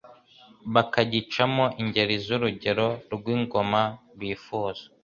bakagicamo 0.73 1.63
ingeri 1.81 2.15
z'urugero 2.25 2.87
rw'ingoma 3.13 3.81
bifuza. 4.19 4.83